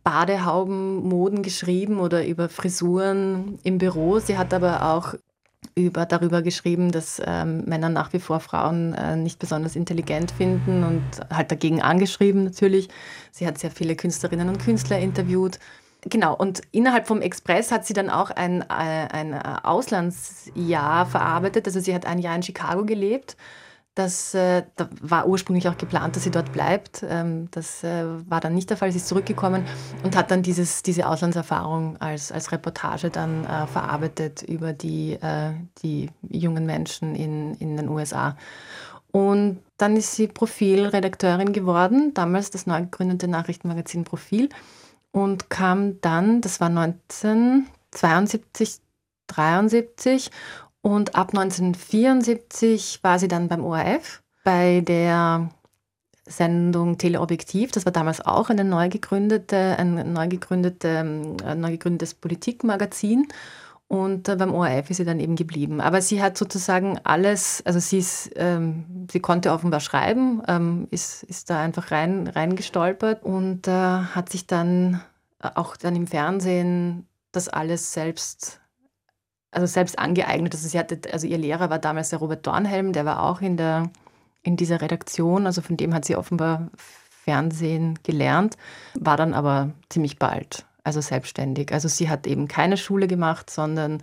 [0.03, 4.19] Badehaubenmoden geschrieben oder über Frisuren im Büro.
[4.19, 5.15] Sie hat aber auch
[5.75, 10.83] über, darüber geschrieben, dass ähm, Männer nach wie vor Frauen äh, nicht besonders intelligent finden
[10.83, 11.03] und
[11.35, 12.89] halt dagegen angeschrieben natürlich.
[13.31, 15.59] Sie hat sehr viele Künstlerinnen und Künstler interviewt.
[16.03, 21.67] Genau, und innerhalb vom Express hat sie dann auch ein, äh, ein Auslandsjahr verarbeitet.
[21.67, 23.37] Also sie hat ein Jahr in Chicago gelebt
[23.95, 24.63] das äh,
[25.01, 27.03] war ursprünglich auch geplant, dass sie dort bleibt.
[27.07, 28.91] Ähm, das äh, war dann nicht der Fall.
[28.91, 29.65] Sie ist zurückgekommen
[30.03, 35.51] und hat dann dieses, diese Auslandserfahrung als, als Reportage dann äh, verarbeitet über die, äh,
[35.83, 38.37] die jungen Menschen in, in den USA.
[39.11, 44.47] Und dann ist sie Profilredakteurin geworden, damals das neu gegründete Nachrichtenmagazin Profil
[45.11, 48.79] und kam dann, das war 1972,
[49.27, 50.31] 73
[50.81, 55.49] und ab 1974 war sie dann beim ORF bei der
[56.25, 57.71] Sendung Teleobjektiv.
[57.71, 63.27] Das war damals auch eine neu gegründete, ein neu, gegründete, neu gegründetes Politikmagazin.
[63.87, 65.81] Und äh, beim ORF ist sie dann eben geblieben.
[65.81, 71.23] Aber sie hat sozusagen alles, also sie, ist, ähm, sie konnte offenbar schreiben, ähm, ist,
[71.23, 75.01] ist da einfach rein, reingestolpert und äh, hat sich dann
[75.41, 78.60] auch dann im Fernsehen das alles selbst
[79.51, 80.53] also selbst angeeignet.
[80.53, 83.57] Also, sie hatte, also ihr Lehrer war damals der Robert Dornhelm, der war auch in,
[83.57, 83.89] der,
[84.41, 86.69] in dieser Redaktion, also von dem hat sie offenbar
[87.23, 88.57] Fernsehen gelernt,
[88.95, 91.71] war dann aber ziemlich bald, also selbstständig.
[91.71, 94.01] Also sie hat eben keine Schule gemacht, sondern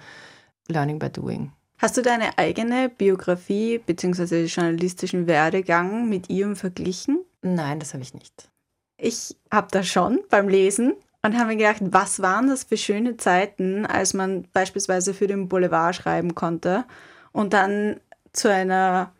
[0.69, 1.53] Learning by Doing.
[1.79, 4.45] Hast du deine eigene Biografie bzw.
[4.45, 7.25] journalistischen Werdegang mit ihrem verglichen?
[7.43, 8.51] Nein, das habe ich nicht.
[8.97, 13.17] Ich habe das schon beim Lesen und haben mir gedacht, was waren das für schöne
[13.17, 16.85] Zeiten, als man beispielsweise für den Boulevard schreiben konnte
[17.33, 18.01] und dann
[18.33, 19.13] zu einer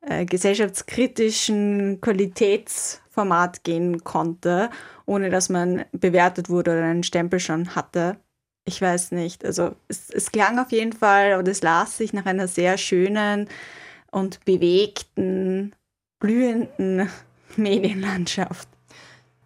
[0.00, 4.70] äh, gesellschaftskritischen Qualitätsformat gehen konnte,
[5.06, 8.16] ohne dass man bewertet wurde oder einen Stempel schon hatte.
[8.64, 9.44] Ich weiß nicht.
[9.44, 13.48] Also es, es klang auf jeden Fall oder es las sich nach einer sehr schönen
[14.10, 15.74] und bewegten,
[16.18, 17.08] blühenden
[17.56, 18.71] Medienlandschaft.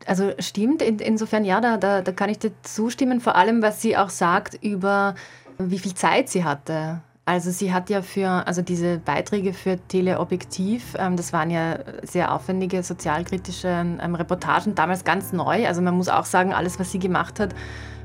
[0.06, 3.82] Also stimmt, in, insofern ja, da, da, da kann ich dir zustimmen, vor allem was
[3.82, 5.14] sie auch sagt über
[5.58, 7.00] wie viel Zeit sie hatte.
[7.28, 12.32] Also sie hat ja für, also diese Beiträge für Teleobjektiv, ähm, das waren ja sehr
[12.32, 15.66] aufwendige sozialkritische ähm, Reportagen, damals ganz neu.
[15.66, 17.52] Also man muss auch sagen, alles, was sie gemacht hat,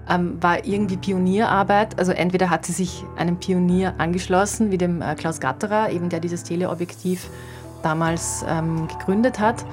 [0.09, 1.99] ähm, war irgendwie Pionierarbeit.
[1.99, 6.19] Also entweder hat sie sich einem Pionier angeschlossen, wie dem äh, Klaus Gatterer, eben der
[6.19, 7.29] dieses Teleobjektiv
[7.83, 9.65] damals ähm, gegründet hat,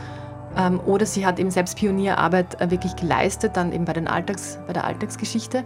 [0.86, 4.72] oder sie hat eben selbst Pionierarbeit äh, wirklich geleistet, dann eben bei, den Alltags, bei
[4.72, 5.64] der Alltagsgeschichte.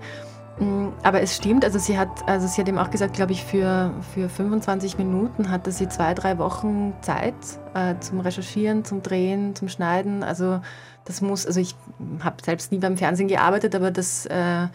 [0.58, 3.42] Mm, aber es stimmt, also sie hat, also sie hat eben auch gesagt, glaube ich,
[3.44, 7.34] für, für 25 Minuten hatte sie zwei, drei Wochen Zeit
[7.74, 10.22] äh, zum Recherchieren, zum Drehen, zum Schneiden.
[10.22, 10.60] Also
[11.04, 11.74] das muss, also ich
[12.20, 14.68] habe selbst nie beim Fernsehen gearbeitet, aber das äh,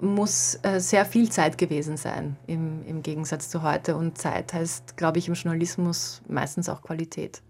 [0.00, 3.96] muss äh, sehr viel Zeit gewesen sein im, im Gegensatz zu heute.
[3.96, 7.40] Und Zeit heißt, glaube ich, im Journalismus meistens auch Qualität.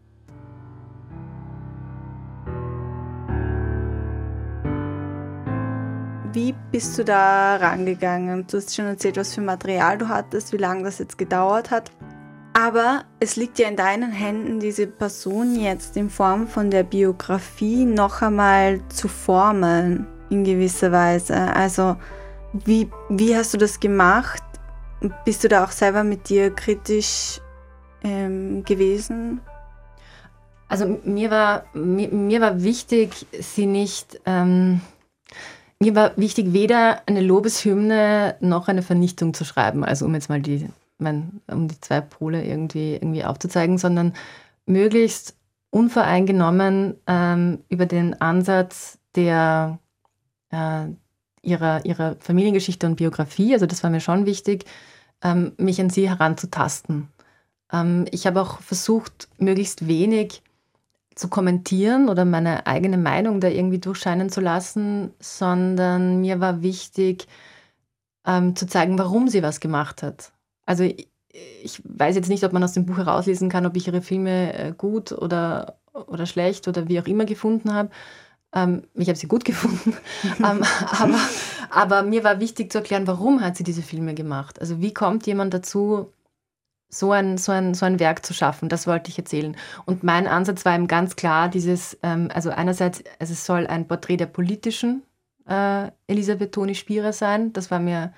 [6.35, 8.45] Wie bist du da rangegangen?
[8.49, 11.93] Du hast schon erzählt, was für Material du hattest, wie lange das jetzt gedauert hat.
[12.55, 17.85] Aber es liegt ja in deinen Händen, diese Person jetzt in Form von der Biografie
[17.85, 21.37] noch einmal zu formen, in gewisser Weise.
[21.37, 21.97] Also,
[22.53, 24.43] wie, wie hast du das gemacht?
[25.25, 27.41] Bist du da auch selber mit dir kritisch
[28.03, 29.41] ähm, gewesen?
[30.67, 34.81] Also mir war, mir, mir war wichtig, sie nicht, ähm,
[35.81, 40.41] mir war wichtig, weder eine Lobeshymne noch eine Vernichtung zu schreiben, also um jetzt mal
[40.41, 44.15] die, mein, um die zwei Pole irgendwie, irgendwie aufzuzeigen, sondern
[44.67, 45.37] möglichst
[45.71, 49.79] unvoreingenommen ähm, über den Ansatz der
[50.51, 50.87] äh,
[51.43, 54.65] ihrer, ihrer Familiengeschichte und Biografie, also das war mir schon wichtig,
[55.23, 57.09] ähm, mich an sie heranzutasten.
[57.73, 60.43] Ähm, ich habe auch versucht, möglichst wenig
[61.15, 67.29] zu kommentieren oder meine eigene Meinung da irgendwie durchscheinen zu lassen, sondern mir war wichtig
[68.27, 70.33] ähm, zu zeigen, warum sie was gemacht hat.
[70.67, 71.09] Also ich,
[71.63, 74.55] ich, weiß jetzt nicht, ob man aus dem Buch herauslesen kann, ob ich ihre Filme
[74.55, 77.91] äh, gut oder, oder schlecht oder wie auch immer gefunden habe.
[78.55, 79.97] Ähm, ich habe sie gut gefunden,
[80.39, 81.19] ähm, aber,
[81.71, 84.61] aber mir war wichtig zu erklären, warum hat sie diese Filme gemacht.
[84.61, 86.13] Also wie kommt jemand dazu,
[86.89, 88.69] so ein, so, ein, so ein Werk zu schaffen.
[88.69, 89.57] Das wollte ich erzählen.
[89.85, 93.89] Und mein Ansatz war eben ganz klar dieses, ähm, also einerseits, also es soll ein
[93.89, 95.03] Porträt der politischen
[95.49, 97.53] äh, Elisabeth Toni Spierer sein.
[97.53, 98.13] Das war mir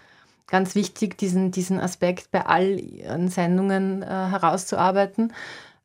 [0.47, 5.33] ganz wichtig, diesen, diesen Aspekt bei all ihren Sendungen äh, herauszuarbeiten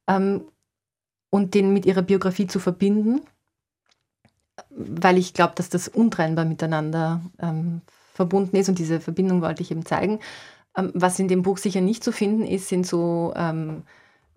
[0.08, 0.44] ähm,
[1.30, 3.22] und den mit ihrer Biografie zu verbinden,
[4.70, 7.82] weil ich glaube, dass das untrennbar miteinander ähm,
[8.14, 10.20] verbunden ist und diese Verbindung wollte ich eben zeigen.
[10.78, 13.84] Ähm, was in dem Buch sicher nicht zu finden ist, sind so ähm,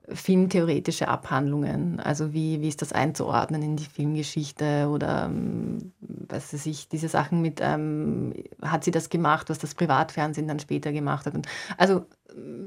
[0.08, 2.00] filmtheoretische Abhandlungen.
[2.00, 7.08] Also wie, wie ist das einzuordnen in die Filmgeschichte oder ähm, was weiß ich, diese
[7.08, 11.34] Sachen mit, ähm, hat sie das gemacht, was das Privatfernsehen dann später gemacht hat.
[11.34, 11.46] Und
[11.78, 12.06] also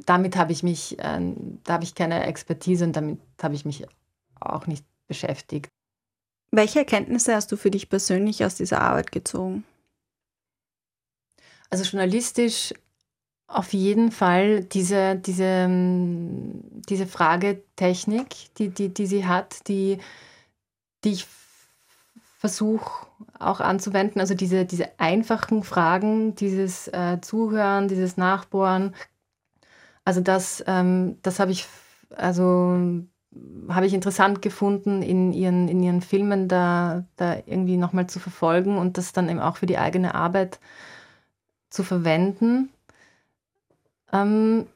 [0.06, 3.86] damit habe ich mich, äh, da habe ich keine Expertise und damit habe ich mich
[4.39, 5.69] auch nicht beschäftigt.
[6.51, 9.63] Welche Erkenntnisse hast du für dich persönlich aus dieser Arbeit gezogen?
[11.69, 12.73] Also journalistisch
[13.47, 19.99] auf jeden Fall diese, diese, ähm, diese Fragetechnik, die, die, die sie hat, die,
[21.03, 21.27] die ich
[22.38, 23.07] versuche
[23.39, 24.19] auch anzuwenden.
[24.19, 28.93] Also diese, diese einfachen Fragen, dieses äh, Zuhören, dieses Nachbohren.
[30.05, 31.65] Also das, ähm, das habe ich,
[32.15, 32.77] also
[33.69, 38.77] habe ich interessant gefunden, in ihren, in ihren Filmen da, da irgendwie nochmal zu verfolgen
[38.77, 40.60] und das dann eben auch für die eigene Arbeit
[41.69, 42.69] zu verwenden.
[44.13, 44.67] Ähm,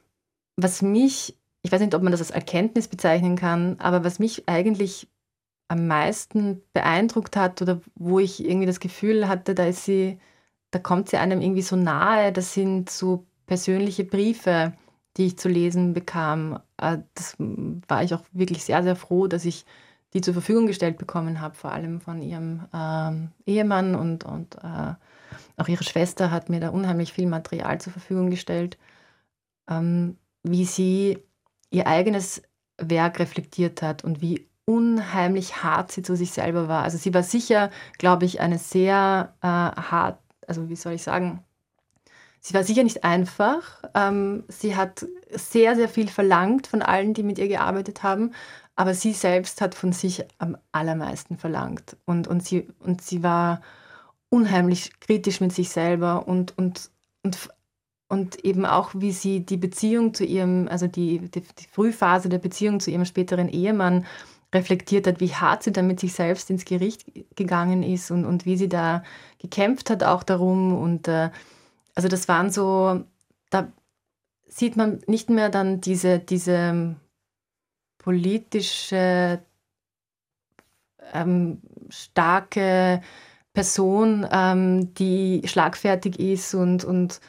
[0.56, 4.48] was mich, ich weiß nicht, ob man das als Erkenntnis bezeichnen kann, aber was mich
[4.48, 5.08] eigentlich
[5.68, 10.18] am meisten beeindruckt hat oder wo ich irgendwie das Gefühl hatte, da ist sie,
[10.70, 14.74] da kommt sie einem irgendwie so nahe, das sind so persönliche Briefe,
[15.16, 16.60] die ich zu lesen bekam.
[16.76, 19.64] Äh, das war ich auch wirklich sehr, sehr froh, dass ich
[20.12, 24.94] die zur Verfügung gestellt bekommen habe, vor allem von ihrem ähm, Ehemann und, und äh,
[25.56, 28.76] auch ihre Schwester hat mir da unheimlich viel Material zur Verfügung gestellt
[29.68, 31.18] ähm, wie sie
[31.70, 32.42] ihr eigenes
[32.78, 36.82] Werk reflektiert hat und wie unheimlich hart sie zu sich selber war.
[36.82, 41.44] Also sie war sicher, glaube ich, eine sehr äh, hart, also wie soll ich sagen,
[42.40, 43.82] sie war sicher nicht einfach.
[43.94, 48.32] Ähm, sie hat sehr, sehr viel verlangt von allen, die mit ihr gearbeitet haben,
[48.76, 51.96] aber sie selbst hat von sich am allermeisten verlangt.
[52.04, 53.62] Und, und, sie, und sie war
[54.28, 56.90] unheimlich kritisch mit sich selber und, und,
[57.22, 57.36] und
[58.12, 62.36] und eben auch, wie sie die Beziehung zu ihrem, also die, die, die, Frühphase der
[62.36, 64.04] Beziehung zu ihrem späteren Ehemann
[64.54, 68.44] reflektiert hat, wie hart sie da mit sich selbst ins Gericht gegangen ist und, und
[68.44, 69.02] wie sie da
[69.38, 70.74] gekämpft hat auch darum.
[70.74, 71.30] Und äh,
[71.94, 73.02] also das waren so,
[73.48, 73.72] da
[74.46, 76.96] sieht man nicht mehr dann diese, diese
[77.96, 79.42] politische,
[81.14, 83.00] ähm, starke
[83.54, 87.22] Person, ähm, die schlagfertig ist und, und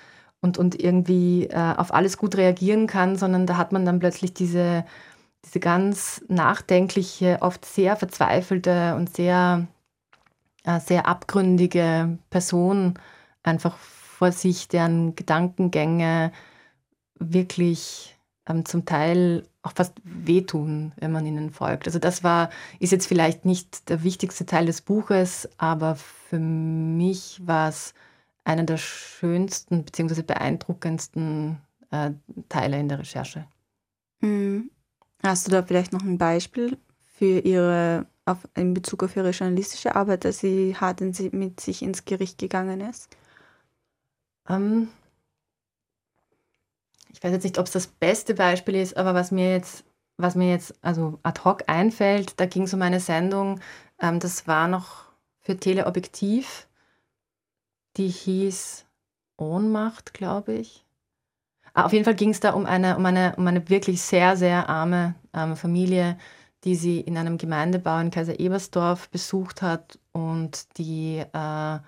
[0.44, 4.34] und, und irgendwie äh, auf alles gut reagieren kann, sondern da hat man dann plötzlich
[4.34, 4.86] diese,
[5.46, 9.68] diese ganz nachdenkliche, oft sehr verzweifelte und sehr,
[10.66, 12.96] äh, sehr abgründige Person
[13.42, 16.34] einfach vor sich, deren Gedankengänge
[17.20, 21.88] wirklich ähm, zum Teil auch fast wehtun, wenn man ihnen folgt.
[21.88, 27.42] Also das war, ist jetzt vielleicht nicht der wichtigste Teil des Buches, aber für mich
[27.46, 27.94] war es
[28.44, 30.22] einer der schönsten bzw.
[30.22, 32.12] beeindruckendsten äh,
[32.50, 33.48] Teile in der Recherche.
[34.20, 34.70] Mhm.
[35.22, 36.78] Hast du da vielleicht noch ein Beispiel
[37.18, 41.82] für ihre, auf, in Bezug auf ihre journalistische Arbeit, dass sie hart in, mit sich
[41.82, 43.16] ins Gericht gegangen ist?
[44.50, 44.90] Ähm,
[47.14, 49.86] ich weiß jetzt nicht, ob es das beste Beispiel ist, aber was mir jetzt,
[50.18, 53.62] was mir jetzt also ad hoc einfällt, da ging es um eine Sendung,
[54.00, 55.06] ähm, das war noch
[55.40, 56.68] für Teleobjektiv,
[57.98, 58.86] die hieß
[59.38, 60.86] Ohnmacht, glaube ich.
[61.74, 64.38] Ah, auf jeden Fall ging es da um eine, um, eine, um eine wirklich sehr,
[64.38, 66.18] sehr arme ähm, Familie,
[66.64, 71.80] die sie in einem Gemeindebau in Kaiser Ebersdorf besucht hat und die äh,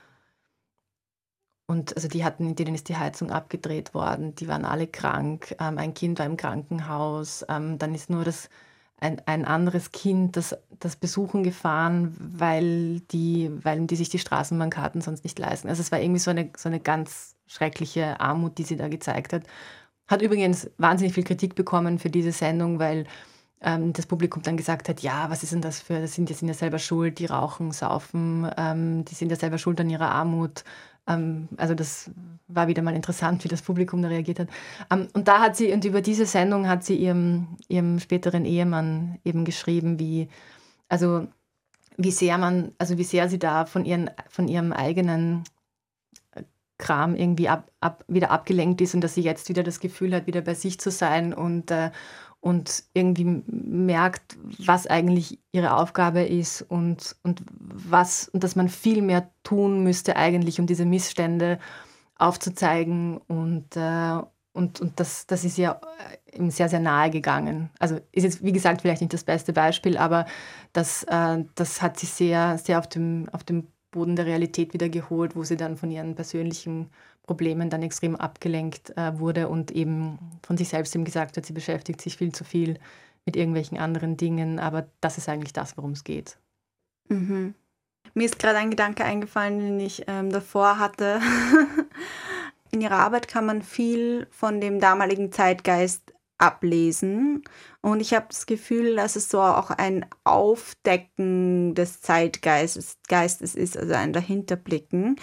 [1.67, 5.77] und also die hatten, denen ist die Heizung abgedreht worden, die waren alle krank, ähm,
[5.77, 8.49] ein Kind war im Krankenhaus, ähm, dann ist nur das
[8.97, 15.01] ein, ein anderes Kind das, das besuchen gefahren, weil die, weil die sich die Straßenbahnkarten
[15.01, 15.67] sonst nicht leisten.
[15.67, 19.33] Also es war irgendwie so eine, so eine ganz schreckliche Armut, die sie da gezeigt
[19.33, 19.43] hat.
[20.07, 23.05] Hat übrigens wahnsinnig viel Kritik bekommen für diese Sendung, weil
[23.61, 26.33] ähm, das Publikum dann gesagt hat, ja, was ist denn das für, das sind, die
[26.33, 30.11] sind ja selber schuld, die rauchen, saufen, ähm, die sind ja selber schuld an ihrer
[30.11, 30.63] Armut.
[31.07, 32.11] Ähm, also das
[32.47, 34.49] war wieder mal interessant, wie das Publikum da reagiert hat.
[34.91, 39.19] Ähm, und da hat sie, und über diese Sendung hat sie ihrem, ihrem späteren Ehemann
[39.23, 40.27] eben geschrieben, wie,
[40.89, 41.27] also
[41.97, 45.43] wie sehr man, also wie sehr sie da von, ihren, von ihrem eigenen
[46.77, 50.27] Kram irgendwie ab, ab, wieder abgelenkt ist und dass sie jetzt wieder das Gefühl hat,
[50.27, 51.91] wieder bei sich zu sein und, äh,
[52.45, 59.01] und irgendwie merkt, was eigentlich ihre Aufgabe ist und, und was und dass man viel
[59.01, 61.57] mehr tun müsste eigentlich, um diese Missstände
[62.19, 64.19] aufzuzeigen und, äh,
[64.53, 65.81] und, und das, das ist ja
[66.33, 67.71] ihm sehr, sehr nahe gegangen.
[67.79, 70.27] Also ist jetzt, wie gesagt, vielleicht nicht das beste Beispiel, aber
[70.71, 74.89] das, äh, das hat sie sehr, sehr auf dem, auf dem Boden der Realität wieder
[74.89, 76.89] geholt, wo sie dann von ihren persönlichen
[77.23, 81.53] Problemen dann extrem abgelenkt äh, wurde und eben von sich selbst eben gesagt hat, sie
[81.53, 82.77] beschäftigt sich viel zu viel
[83.25, 86.37] mit irgendwelchen anderen Dingen, aber das ist eigentlich das, worum es geht.
[87.09, 87.55] Mhm.
[88.13, 91.19] Mir ist gerade ein Gedanke eingefallen, den ich ähm, davor hatte.
[92.71, 97.43] In ihrer Arbeit kann man viel von dem damaligen Zeitgeist ablesen.
[97.81, 103.77] Und ich habe das Gefühl, dass es so auch ein Aufdecken des Zeitgeistes Geistes ist,
[103.77, 105.17] also ein Dahinterblicken,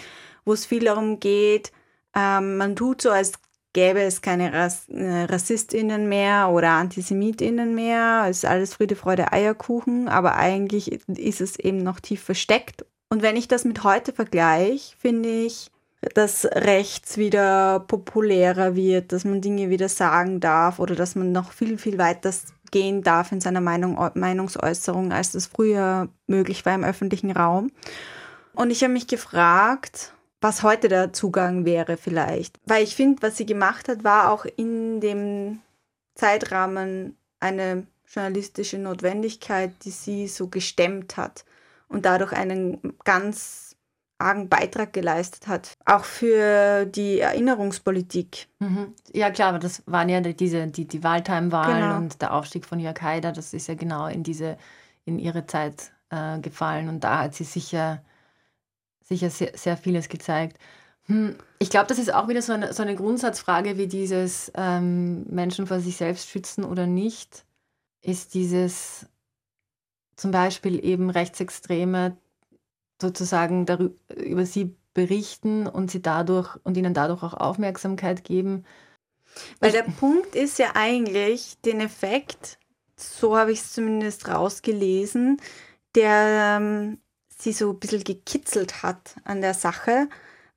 [0.45, 1.71] wo es viel darum geht,
[2.15, 3.33] ähm, man tut so, als
[3.73, 8.27] gäbe es keine Rass äh, RassistInnen mehr oder AntisemitInnen mehr.
[8.29, 12.85] Es ist alles Friede, Freude, Eierkuchen, aber eigentlich ist es eben noch tief versteckt.
[13.09, 15.71] Und wenn ich das mit heute vergleiche, finde ich,
[16.13, 21.51] dass rechts wieder populärer wird, dass man Dinge wieder sagen darf oder dass man noch
[21.51, 22.31] viel, viel weiter
[22.71, 27.71] gehen darf in seiner Meinung, Meinungsäußerung, als das früher möglich war im öffentlichen Raum.
[28.53, 32.59] Und ich habe mich gefragt, was heute der Zugang wäre vielleicht.
[32.65, 35.59] Weil ich finde, was sie gemacht hat, war auch in dem
[36.15, 41.45] Zeitrahmen eine journalistische Notwendigkeit, die sie so gestemmt hat
[41.87, 43.72] und dadurch einen ganz
[44.17, 45.73] argen Beitrag geleistet hat.
[45.85, 48.47] Auch für die Erinnerungspolitik.
[48.59, 48.93] Mhm.
[49.11, 51.97] Ja klar, aber das waren ja diese, die, die Waldheim-Wahlen genau.
[51.97, 54.57] und der Aufstieg von Jörg Haider, das ist ja genau in diese,
[55.05, 58.01] in ihre Zeit äh, gefallen und da hat sie sicher
[59.03, 60.57] sicher sehr, sehr vieles gezeigt.
[61.05, 65.23] Hm, ich glaube, das ist auch wieder so eine, so eine Grundsatzfrage wie dieses ähm,
[65.23, 67.45] Menschen vor sich selbst schützen oder nicht,
[68.01, 69.05] ist dieses
[70.15, 72.15] zum Beispiel eben Rechtsextreme
[73.03, 78.65] sozusagen darüber, über sie berichten und sie dadurch und ihnen dadurch auch Aufmerksamkeit geben.
[79.59, 82.59] Weil der Punkt ist ja eigentlich den Effekt,
[82.95, 85.37] so habe ich es zumindest rausgelesen,
[85.95, 86.99] der ähm,
[87.37, 90.07] sie so ein bisschen gekitzelt hat an der Sache,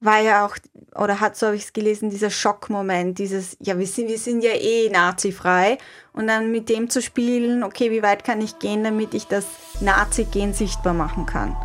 [0.00, 0.56] war ja auch,
[0.94, 4.42] oder hat, so habe ich es gelesen, dieser Schockmoment, dieses, ja, wir sind, wir sind
[4.42, 5.78] ja eh nazifrei
[6.12, 9.46] und dann mit dem zu spielen, okay, wie weit kann ich gehen, damit ich das
[9.80, 11.56] Nazi-Gen sichtbar machen kann.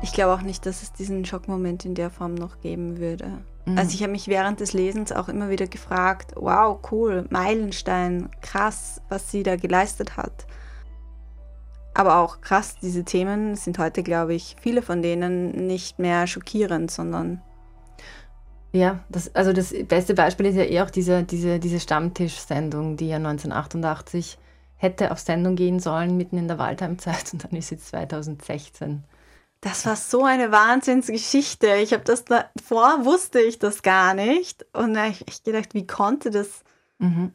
[0.00, 3.38] Ich glaube auch nicht, dass es diesen Schockmoment in der Form noch geben würde.
[3.66, 3.78] Mhm.
[3.78, 9.00] Also ich habe mich während des Lesens auch immer wieder gefragt, wow, cool, Meilenstein, krass,
[9.08, 10.46] was sie da geleistet hat.
[11.94, 16.92] Aber auch krass, diese Themen sind heute, glaube ich, viele von denen nicht mehr schockierend,
[16.92, 17.42] sondern.
[18.70, 23.08] Ja, das, also das beste Beispiel ist ja eh auch diese, diese, diese Stammtisch-Sendung, die
[23.08, 24.38] ja 1988
[24.76, 29.02] hätte auf Sendung gehen sollen, mitten in der Waldheimzeit und dann ist jetzt 2016.
[29.60, 31.66] Das war so eine Wahnsinnsgeschichte.
[31.82, 36.30] Ich habe das davor wusste ich das gar nicht und ich, ich gedacht, wie konnte
[36.30, 36.62] das
[36.98, 37.32] mhm.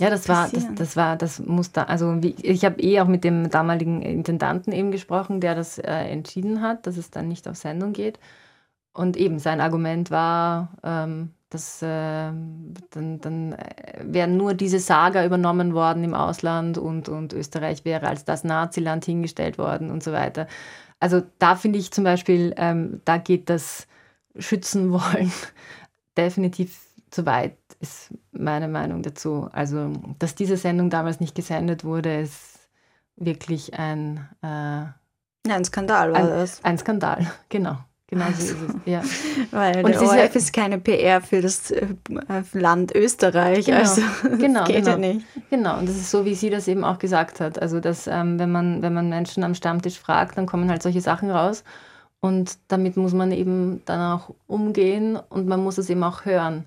[0.00, 1.88] Ja, das war, das, das war das Muster.
[1.88, 5.92] Also wie, ich habe eh auch mit dem damaligen Intendanten eben gesprochen, der das äh,
[5.92, 8.18] entschieden hat, dass es dann nicht auf Sendung geht.
[8.92, 15.24] Und eben sein Argument war, ähm, dass äh, dann, dann äh, wären nur diese Saga
[15.24, 20.12] übernommen worden im Ausland und, und Österreich wäre als das Naziland hingestellt worden und so
[20.12, 20.48] weiter.
[21.04, 23.86] Also da finde ich zum Beispiel, ähm, da geht das
[24.38, 25.30] Schützen wollen
[26.16, 29.50] definitiv zu weit, ist meine Meinung dazu.
[29.52, 32.70] Also, dass diese Sendung damals nicht gesendet wurde, ist
[33.16, 34.26] wirklich ein...
[34.42, 34.94] Äh, ja,
[35.44, 36.64] ein Skandal war ein, das.
[36.64, 37.76] Ein Skandal, genau.
[38.06, 38.74] Genau so ist es.
[38.84, 39.02] Ja.
[39.50, 41.86] Weil und der ORF ist, keine PR für das äh,
[42.52, 44.02] Land Österreich, genau, also
[44.38, 44.90] genau, geht genau.
[44.90, 45.26] ja nicht.
[45.50, 47.60] Genau, und das ist so, wie sie das eben auch gesagt hat.
[47.60, 51.00] Also, dass ähm, wenn, man, wenn man Menschen am Stammtisch fragt, dann kommen halt solche
[51.00, 51.64] Sachen raus.
[52.20, 56.66] Und damit muss man eben dann auch umgehen und man muss es eben auch hören.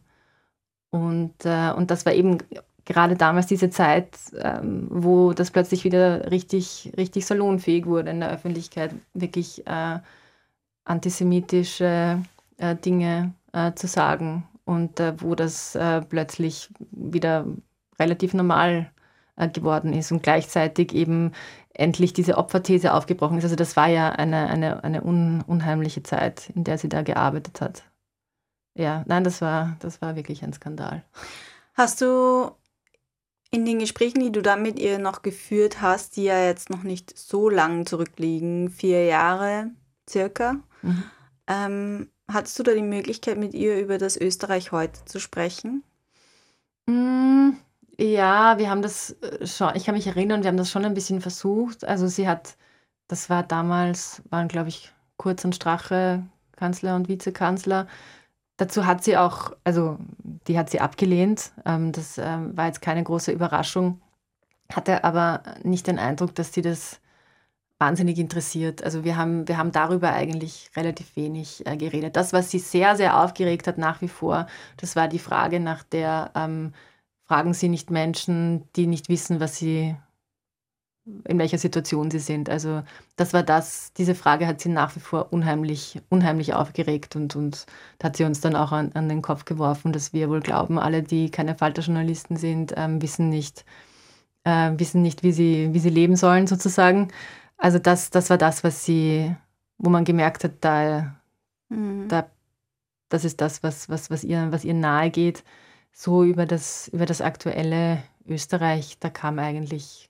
[0.91, 2.37] Und, äh, und das war eben
[2.85, 4.09] gerade damals diese Zeit,
[4.39, 9.99] ähm, wo das plötzlich wieder richtig, richtig salonfähig wurde in der Öffentlichkeit, wirklich äh,
[10.87, 12.21] antisemitische
[12.57, 17.45] äh, Dinge äh, zu sagen und äh, wo das äh, plötzlich wieder
[17.99, 18.91] relativ normal
[19.35, 21.31] äh, geworden ist und gleichzeitig eben
[21.73, 23.43] endlich diese Opferthese aufgebrochen ist.
[23.43, 27.61] Also das war ja eine, eine, eine un, unheimliche Zeit, in der sie da gearbeitet
[27.61, 27.83] hat.
[28.73, 31.03] Ja, nein, das war, das war wirklich ein Skandal.
[31.73, 32.51] Hast du
[33.51, 36.83] in den Gesprächen, die du da mit ihr noch geführt hast, die ja jetzt noch
[36.83, 39.71] nicht so lang zurückliegen, vier Jahre
[40.09, 41.03] circa, mhm.
[41.47, 45.83] ähm, hattest du da die Möglichkeit, mit ihr über das Österreich heute zu sprechen?
[46.87, 47.51] Mm,
[47.99, 50.93] ja, wir haben das äh, schon, ich kann mich erinnern, wir haben das schon ein
[50.93, 51.85] bisschen versucht.
[51.85, 52.57] Also sie hat,
[53.07, 56.23] das war damals, waren glaube ich Kurz und Strache,
[56.55, 57.87] Kanzler und Vizekanzler.
[58.57, 59.97] Dazu hat sie auch, also
[60.47, 61.51] die hat sie abgelehnt.
[61.65, 64.01] Ähm, das ähm, war jetzt keine große Überraschung.
[64.71, 66.99] Hatte aber nicht den Eindruck, dass sie das
[67.79, 68.83] wahnsinnig interessiert.
[68.83, 72.15] Also wir haben, wir haben darüber eigentlich relativ wenig äh, geredet.
[72.15, 74.47] Das, was sie sehr, sehr aufgeregt hat nach wie vor,
[74.77, 76.73] das war die Frage nach der, ähm,
[77.27, 79.95] fragen Sie nicht Menschen, die nicht wissen, was sie,
[81.25, 82.49] in welcher Situation sie sind.
[82.49, 82.83] Also
[83.15, 87.65] das war das, diese Frage hat sie nach wie vor unheimlich, unheimlich aufgeregt und, und
[88.01, 91.03] hat sie uns dann auch an, an den Kopf geworfen, dass wir wohl glauben, alle,
[91.03, 93.65] die keine Falterjournalisten sind, ähm, wissen nicht,
[94.45, 97.09] äh, wissen nicht, wie sie, wie sie leben sollen sozusagen.
[97.57, 99.35] Also das, das war das, was sie,
[99.77, 101.15] wo man gemerkt hat, da,
[101.69, 102.07] mhm.
[102.07, 102.29] da
[103.09, 105.43] das ist das, was, was, was, ihr, was ihr nahe geht.
[105.91, 110.09] So über das, über das aktuelle Österreich, da kam eigentlich,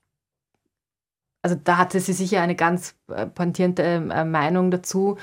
[1.41, 5.17] also da hatte sie sicher eine ganz äh, pointierte äh, Meinung dazu,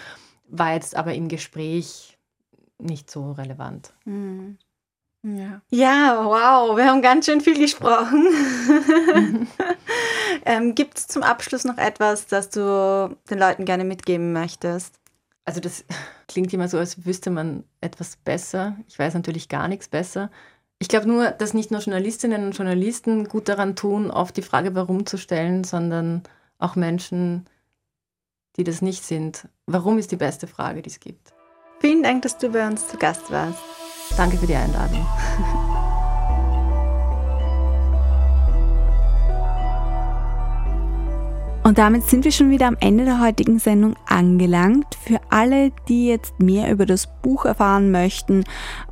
[0.48, 2.16] war jetzt aber im Gespräch
[2.78, 3.92] nicht so relevant.
[4.04, 4.58] Mhm.
[5.22, 5.62] Ja.
[5.70, 8.26] ja, wow, wir haben ganz schön viel gesprochen.
[10.44, 14.98] ähm, Gibt es zum Abschluss noch etwas, das du den Leuten gerne mitgeben möchtest?
[15.44, 15.84] Also das
[16.28, 18.76] klingt immer so, als wüsste man etwas besser.
[18.88, 20.30] Ich weiß natürlich gar nichts besser.
[20.78, 24.74] Ich glaube nur, dass nicht nur Journalistinnen und Journalisten gut daran tun, oft die Frage
[24.74, 26.22] warum zu stellen, sondern
[26.58, 27.46] auch Menschen,
[28.56, 29.48] die das nicht sind.
[29.66, 31.32] Warum ist die beste Frage, die es gibt.
[31.80, 33.58] Vielen Dank, dass du bei uns zu Gast warst.
[34.16, 35.06] Danke für die Einladung.
[41.74, 44.86] Und damit sind wir schon wieder am Ende der heutigen Sendung angelangt.
[45.04, 48.44] Für alle, die jetzt mehr über das Buch erfahren möchten